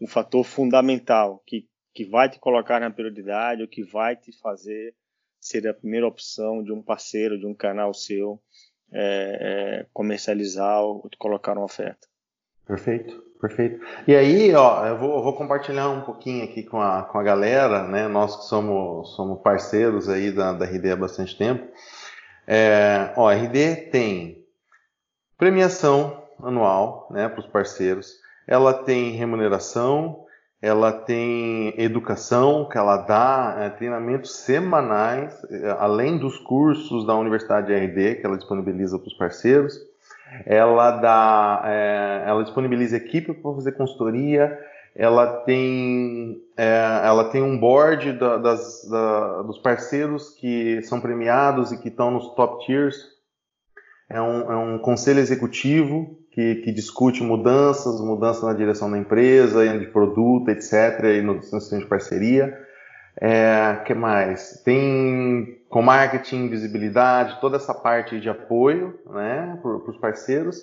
[0.00, 1.68] um fator fundamental que,
[1.98, 4.94] que vai te colocar na prioridade, ou que vai te fazer
[5.40, 8.40] seria a primeira opção de um parceiro, de um canal seu
[8.92, 12.06] é, é, comercializar ou colocar uma oferta.
[12.64, 13.84] Perfeito, perfeito.
[14.06, 17.22] E aí, ó, eu vou, eu vou, compartilhar um pouquinho aqui com a, com a
[17.24, 18.06] galera, né?
[18.06, 21.66] Nós que somos, somos parceiros aí da, da RD há bastante tempo.
[22.46, 24.46] É, ó, a RD tem
[25.36, 28.12] premiação anual, né, para os parceiros.
[28.46, 30.27] Ela tem remuneração,
[30.60, 37.72] ela tem educação, que ela dá é, treinamentos semanais, é, além dos cursos da Universidade
[37.72, 39.78] RD, que ela disponibiliza para os parceiros.
[40.44, 44.58] Ela, dá, é, ela disponibiliza equipe para fazer consultoria,
[44.94, 51.70] ela tem, é, ela tem um board da, das, da, dos parceiros que são premiados
[51.70, 52.96] e que estão nos top tiers.
[54.10, 59.76] É um, é um conselho executivo que, que, discute mudanças, mudanças na direção da empresa,
[59.76, 62.56] de produto, etc., e no, sistema de parceria.
[63.20, 64.62] É, que mais?
[64.64, 70.62] Tem com marketing, visibilidade, toda essa parte de apoio né, para os parceiros.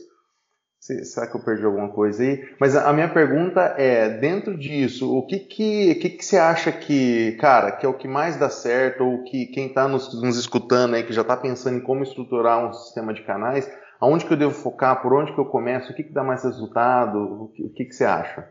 [0.79, 2.47] Será que eu perdi alguma coisa aí?
[2.57, 7.33] Mas a minha pergunta é, dentro disso, o que que, que, que você acha que,
[7.33, 10.93] cara, que é o que mais dá certo, ou que quem está nos, nos escutando
[10.93, 14.37] aí, que já está pensando em como estruturar um sistema de canais, Aonde que eu
[14.37, 15.01] devo focar?
[15.01, 15.91] Por onde que eu começo?
[15.91, 17.17] O que, que dá mais resultado?
[17.17, 18.47] O que, o que, que você acha?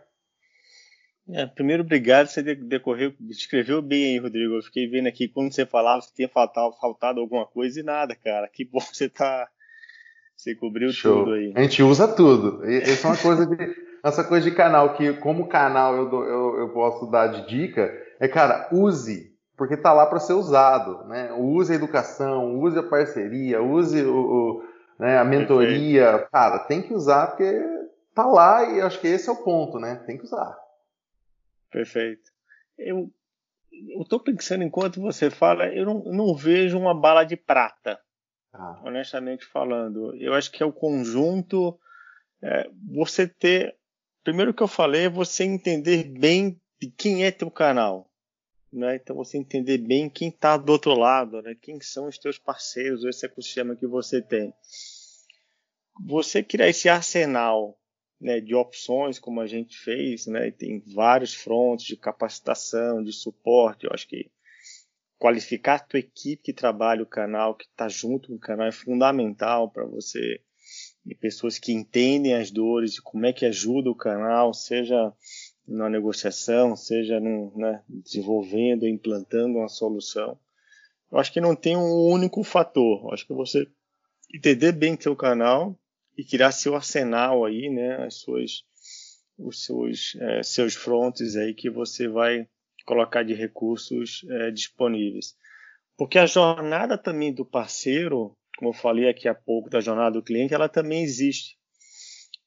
[1.29, 2.27] É, primeiro, obrigado.
[2.27, 4.55] Você decorreu, escreveu bem aí, Rodrigo.
[4.55, 8.15] Eu fiquei vendo aqui quando você falava que tinha faltado, faltado alguma coisa e nada,
[8.15, 8.49] cara.
[8.53, 9.49] Que bom você tá.
[10.37, 11.25] Você cobriu Show.
[11.25, 11.53] tudo aí.
[11.55, 12.65] A gente usa tudo.
[12.65, 13.57] Essa é uma coisa de,
[14.03, 17.91] essa coisa de canal que, como canal, eu, dou, eu, eu posso dar de dica.
[18.21, 21.33] É, cara, use porque tá lá para ser usado, né?
[21.33, 24.63] Use a educação, use a parceria, use o, o
[24.99, 25.19] né?
[25.19, 26.31] A mentoria, Perfeito.
[26.31, 27.63] cara, tem que usar porque
[28.15, 29.97] tá lá e acho que esse é o ponto, né?
[30.07, 30.57] Tem que usar.
[31.71, 32.31] Perfeito.
[32.79, 33.11] Eu
[34.01, 37.99] estou pensando enquanto você fala, eu não, não vejo uma bala de prata,
[38.53, 38.81] ah.
[38.85, 40.15] honestamente falando.
[40.17, 41.79] Eu acho que é o conjunto.
[42.43, 43.77] É, você ter.
[44.23, 48.11] Primeiro que eu falei é você entender bem de quem é teu canal.
[48.75, 48.97] Né?
[48.97, 51.55] Então você entender bem quem está do outro lado, né?
[51.55, 54.53] quem são os teus parceiros, esse ecossistema que você tem.
[56.05, 57.79] Você criar esse arsenal
[58.21, 60.51] né, de opções, como a gente fez, né?
[60.51, 63.85] tem vários frontes de capacitação, de suporte.
[63.85, 64.29] Eu acho que
[65.17, 68.73] qualificar a tua equipe que trabalha o canal, que está junto com o canal, é
[68.73, 70.41] fundamental para você
[71.07, 75.13] e pessoas que entendem as dores e como é que ajuda o canal, seja
[75.67, 80.39] na negociação, seja no, né, desenvolvendo, implantando uma solução.
[81.11, 83.05] Eu acho que não tem um único fator.
[83.05, 83.67] Eu acho que você
[84.35, 85.79] entender bem seu canal
[86.17, 88.65] e criar seu arsenal aí, né, as suas,
[89.39, 92.49] os seus, é, seus frontes aí que você vai
[92.85, 95.37] colocar de recursos é, disponíveis.
[95.97, 100.23] Porque a jornada também do parceiro, como eu falei aqui há pouco da jornada do
[100.23, 101.57] cliente, ela também existe.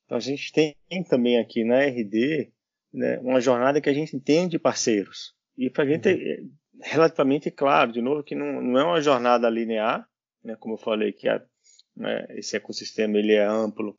[0.05, 0.75] Então a gente tem
[1.09, 2.51] também aqui na RD
[2.93, 5.33] né, uma jornada que a gente entende parceiros.
[5.57, 6.51] E para a gente uhum.
[6.83, 10.07] é relativamente claro, de novo, que não, não é uma jornada linear,
[10.43, 11.43] né, como eu falei, que a,
[11.95, 13.97] né, esse ecossistema ele é amplo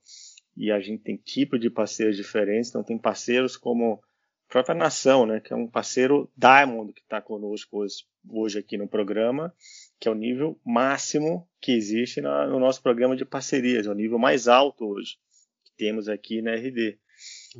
[0.57, 2.71] e a gente tem tipo de parceiros diferentes.
[2.71, 4.01] Então, tem parceiros como
[4.49, 8.77] a própria Nação, né, que é um parceiro Diamond que está conosco hoje, hoje, aqui
[8.77, 9.55] no programa,
[10.01, 13.95] que é o nível máximo que existe na, no nosso programa de parcerias, é o
[13.95, 15.17] nível mais alto hoje
[15.65, 16.99] que temos aqui na RD.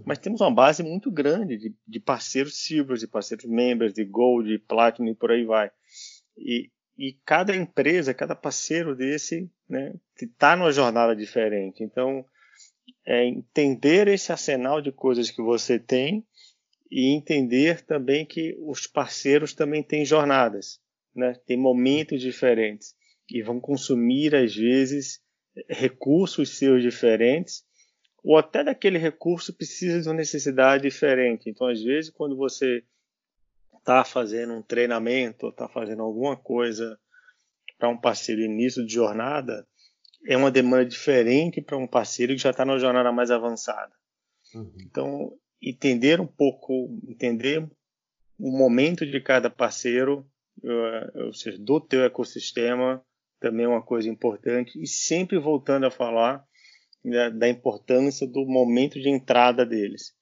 [0.05, 4.49] Mas temos uma base muito grande de, de parceiros silvers, de parceiros members, de gold,
[4.49, 5.71] de platinum e por aí vai.
[6.37, 11.83] E, e cada empresa, cada parceiro desse, né, está numa jornada diferente.
[11.83, 12.25] Então,
[13.07, 16.25] é entender esse arsenal de coisas que você tem
[16.91, 20.81] e entender também que os parceiros também têm jornadas,
[21.15, 22.97] né, tem momentos diferentes.
[23.31, 25.21] e vão consumir às vezes
[25.69, 27.63] recursos seus diferentes
[28.23, 31.49] ou até daquele recurso precisa de uma necessidade diferente.
[31.49, 32.85] Então, às vezes, quando você
[33.77, 36.99] está fazendo um treinamento, está fazendo alguma coisa
[37.79, 39.67] para um parceiro início de jornada,
[40.27, 43.93] é uma demanda diferente para um parceiro que já está na jornada mais avançada.
[44.55, 44.73] Uhum.
[44.81, 47.67] Então, entender um pouco, entender
[48.39, 50.27] o momento de cada parceiro,
[50.63, 53.03] eh, ou seja, do teu ecossistema,
[53.41, 54.81] também é uma coisa importante.
[54.81, 56.45] E sempre voltando a falar
[57.05, 60.15] né, da importância do momento de entrada deles.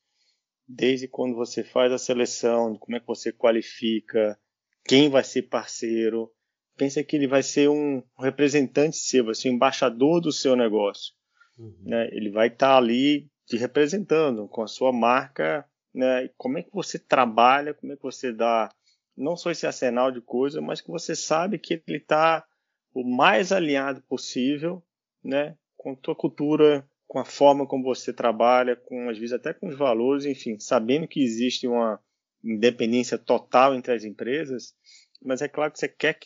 [0.68, 4.38] Desde quando você faz a seleção, como é que você qualifica,
[4.84, 6.30] quem vai ser parceiro.
[6.76, 11.14] Pensa que ele vai ser um representante seu, vai ser um embaixador do seu negócio.
[11.58, 11.74] Uhum.
[11.84, 12.08] Né?
[12.12, 15.64] Ele vai estar tá ali te representando com a sua marca.
[15.94, 16.28] Né?
[16.36, 18.70] Como é que você trabalha, como é que você dá
[19.16, 22.44] não só esse arsenal de coisas, mas que você sabe que ele está
[22.92, 24.82] o mais alinhado possível
[25.24, 29.54] né, com a tua cultura, com a forma como você trabalha, com às vezes até
[29.54, 32.00] com os valores, enfim, sabendo que existe uma
[32.42, 34.74] independência total entre as empresas,
[35.22, 36.18] mas é claro que você quer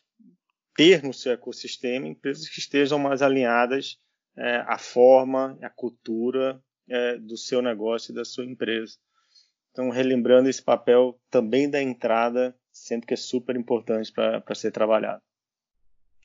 [0.74, 3.98] ter no seu ecossistema empresas que estejam mais alinhadas
[4.34, 8.96] é, à forma, à cultura é, do seu negócio e da sua empresa.
[9.72, 15.20] Então, relembrando esse papel também da entrada, sempre que é super importante para ser trabalhado.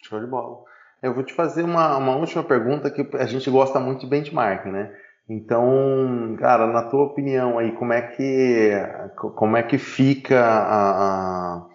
[0.02, 0.75] Show de bola.
[1.02, 4.72] Eu vou te fazer uma, uma última pergunta que a gente gosta muito de benchmarking,
[4.72, 4.92] né?
[5.28, 8.72] Então, cara, na tua opinião aí, como é que,
[9.36, 11.66] como é que fica a, a,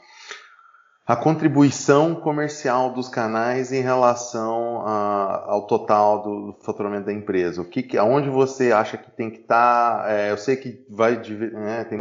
[1.06, 7.61] a contribuição comercial dos canais em relação a, ao total do, faturamento da empresa?
[7.61, 10.04] O que, aonde você acha que tem que estar?
[10.04, 11.98] Tá, é, eu sei que vai né, tem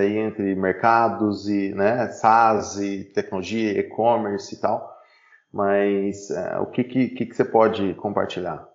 [0.00, 4.99] aí entre mercados e né, SaaS e tecnologia, e-commerce e tal.
[5.52, 8.68] Mas uh, o que, que, que, você pode compartilhar?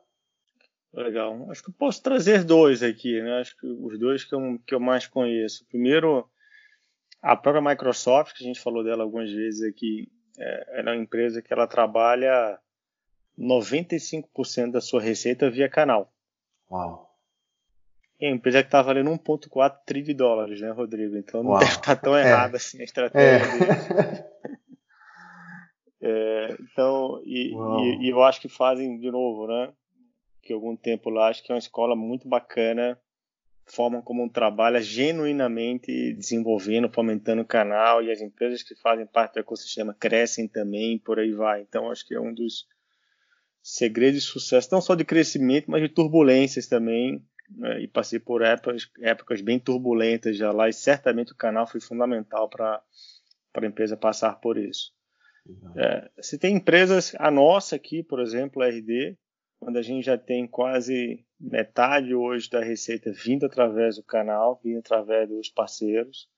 [0.94, 1.50] Legal.
[1.50, 3.40] Acho que eu posso trazer dois aqui, né?
[3.40, 5.66] Acho que os dois que eu, que eu mais conheço.
[5.68, 6.30] Primeiro,
[7.22, 11.42] a própria Microsoft, que a gente falou dela algumas vezes aqui, é, é uma empresa
[11.42, 12.60] que ela trabalha
[13.40, 16.12] 95% da sua receita via canal.
[16.70, 17.10] Uau.
[18.20, 21.18] E a empresa que está valendo 1,4 tri de dólares, né, Rodrigo?
[21.18, 21.60] Então não Uau.
[21.60, 22.22] deve estar tá tão é.
[22.22, 23.60] errada assim a estratégia é.
[23.60, 24.24] deles.
[26.08, 29.74] É, então, e, e, e, eu acho que fazem de novo, né?
[30.40, 32.96] Que algum tempo lá, acho que é uma escola muito bacana,
[33.66, 39.40] forma como trabalha genuinamente desenvolvendo, fomentando o canal e as empresas que fazem parte do
[39.40, 41.62] ecossistema crescem também, por aí vai.
[41.62, 42.68] Então, acho que é um dos
[43.64, 47.20] segredos de sucesso, não só de crescimento, mas de turbulências também.
[47.50, 47.82] Né?
[47.82, 52.48] E passei por épocas, épocas bem turbulentas já lá, e certamente o canal foi fundamental
[52.48, 52.80] para
[53.56, 54.94] a empresa passar por isso.
[55.76, 59.18] É, se tem empresas, a nossa aqui, por exemplo, a RD,
[59.62, 64.80] onde a gente já tem quase metade hoje da receita vindo através do canal, vindo
[64.80, 66.30] através dos parceiros.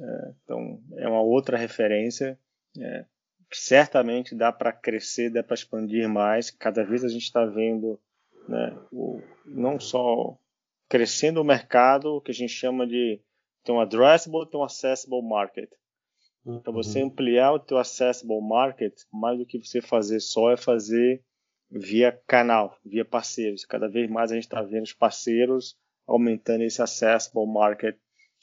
[0.00, 2.38] É, então, é uma outra referência.
[2.78, 3.04] É,
[3.52, 6.50] certamente dá para crescer, dá para expandir mais.
[6.50, 8.00] Cada vez a gente está vendo
[8.48, 10.38] né, o, não só
[10.88, 13.20] crescendo o mercado, o que a gente chama de
[13.64, 15.70] tem um addressable, tem um accessible market.
[16.62, 17.08] Para você uhum.
[17.08, 21.22] ampliar o teu accessible market, mais do que você fazer só é fazer
[21.70, 23.64] via canal, via parceiros.
[23.66, 27.96] Cada vez mais a gente está vendo os parceiros aumentando esse accessible market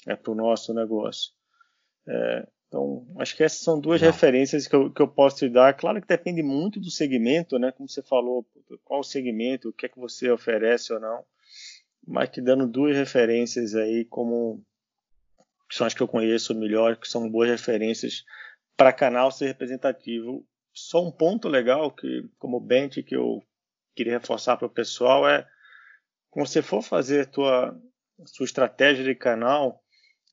[0.06, 1.32] é, para o nosso negócio.
[2.08, 4.12] É, então, acho que essas são duas Não.
[4.12, 5.74] referências que eu, que eu posso te dar.
[5.74, 7.72] Claro que depende muito do segmento, né?
[7.72, 8.46] Como você falou,
[8.84, 11.24] qual segmento, o que é que você oferece ou não.
[12.06, 14.64] Mas te dando duas referências aí como
[15.70, 18.24] que são as que eu conheço melhor, que são boas referências
[18.78, 20.46] para canal ser representativo.
[20.74, 23.42] Só um ponto legal que, como bench, que eu
[23.96, 25.48] queria reforçar para o pessoal é
[26.30, 27.82] quando você for fazer a tua
[28.26, 29.82] sua estratégia de canal,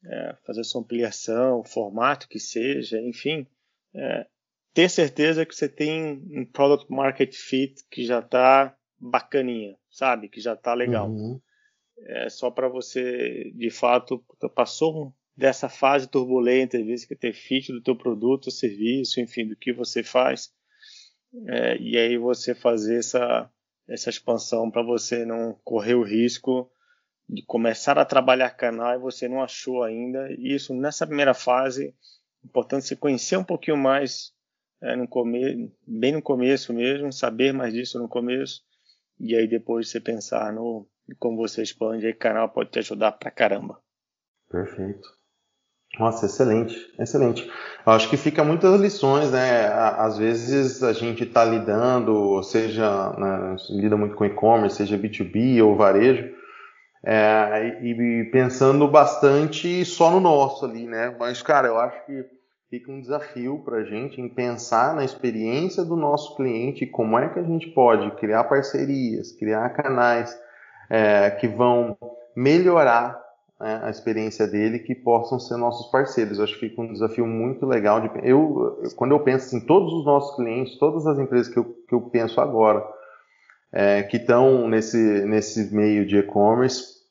[0.05, 3.47] é, fazer sua ampliação, formato que seja, enfim,
[3.95, 4.27] é,
[4.73, 10.28] ter certeza que você tem um product market fit que já está bacaninha, sabe?
[10.28, 11.09] Que já está legal.
[11.09, 11.41] Uhum.
[11.99, 14.24] É só para você, de fato,
[14.55, 19.57] passou dessa fase turbulenta, às vezes que ter fit do teu produto, serviço, enfim, do
[19.57, 20.53] que você faz,
[21.49, 23.51] é, e aí você fazer essa,
[23.89, 26.70] essa expansão para você não correr o risco
[27.28, 30.30] de começar a trabalhar canal e você não achou ainda.
[30.33, 31.95] E isso nessa primeira fase,
[32.45, 34.35] importante você conhecer um pouquinho mais
[34.83, 38.62] é, no come bem no começo mesmo, saber mais disso no começo,
[39.18, 40.87] e aí depois você pensar no
[41.18, 43.80] como você expande, aí canal pode te ajudar pra caramba.
[44.51, 45.22] Perfeito.
[45.99, 47.51] Nossa, excelente, excelente.
[47.84, 49.66] Eu acho que fica muitas lições, né?
[49.66, 55.76] Às vezes a gente está lidando, seja né, lida muito com e-commerce, seja B2B ou
[55.76, 56.30] varejo,
[57.05, 61.14] é, e pensando bastante só no nosso ali, né?
[61.18, 62.24] Mas, cara, eu acho que
[62.70, 67.28] fica um desafio para a gente em pensar na experiência do nosso cliente, como é
[67.28, 70.34] que a gente pode criar parcerias, criar canais
[70.88, 71.99] é, que vão
[72.34, 73.22] melhorar
[73.63, 76.39] né, a experiência dele, que possam ser nossos parceiros.
[76.39, 78.01] Eu acho que fica um desafio muito legal.
[78.01, 81.61] De, eu, quando eu penso em assim, todos os nossos clientes, todas as empresas que
[81.61, 82.85] eu, que eu penso agora,
[83.73, 87.03] é, que estão nesse, nesse meio de e-commerce,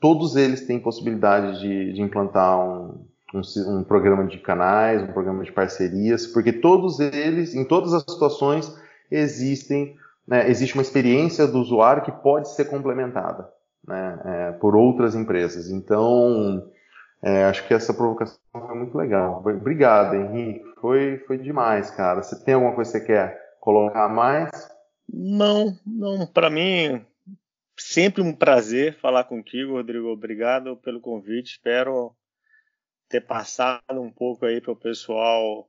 [0.00, 3.04] todos eles têm possibilidade de, de implantar um,
[3.34, 8.02] um, um, programa de canais, um programa de parcerias, porque todos eles, em todas as
[8.02, 8.72] situações,
[9.10, 9.96] existem,
[10.26, 13.55] né, existe uma experiência do usuário que pode ser complementada
[13.86, 15.70] né, é, por outras empresas.
[15.70, 16.70] Então,
[17.22, 19.42] é, acho que essa provocação foi muito legal.
[19.44, 20.64] Obrigado, Henrique.
[20.80, 22.22] Foi, foi demais, cara.
[22.22, 24.50] Você tem alguma coisa que você quer colocar mais?
[25.08, 26.26] Não, não.
[26.26, 27.04] Para mim,
[27.76, 30.08] sempre um prazer falar contigo, Rodrigo.
[30.08, 31.52] Obrigado pelo convite.
[31.52, 32.14] Espero
[33.08, 35.68] ter passado um pouco aí para o pessoal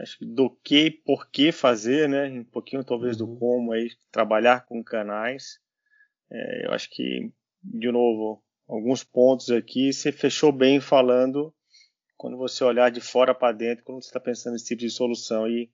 [0.00, 2.28] acho que do que por que fazer, né?
[2.28, 3.36] Um pouquinho talvez do uhum.
[3.36, 5.60] como aí trabalhar com canais.
[6.30, 7.32] É, eu acho que
[7.64, 11.52] de novo alguns pontos aqui você fechou bem falando
[12.16, 15.46] quando você olhar de fora para dentro, quando você está pensando nesse tipo de solução
[15.46, 15.70] e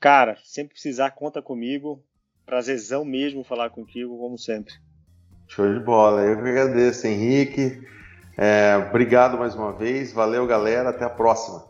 [0.00, 2.02] cara, sempre precisar conta comigo.
[2.46, 4.74] Prazerzão mesmo falar contigo, como sempre.
[5.48, 6.22] Show de bola.
[6.22, 7.82] Eu que agradeço, Henrique.
[8.36, 10.12] É, obrigado mais uma vez.
[10.12, 10.90] Valeu, galera.
[10.90, 11.64] Até a próxima.